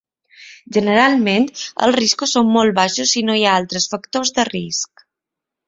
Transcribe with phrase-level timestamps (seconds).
[0.77, 1.45] Generalment,
[1.87, 5.09] els riscos són molt baixos si no hi ha altres factors de risc.